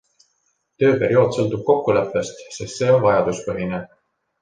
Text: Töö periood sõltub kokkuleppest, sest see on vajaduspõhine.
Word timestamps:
Töö 0.83 0.95
periood 1.03 1.37
sõltub 1.37 1.63
kokkuleppest, 1.69 2.43
sest 2.59 2.77
see 2.83 2.91
on 2.97 3.07
vajaduspõhine. 3.09 3.87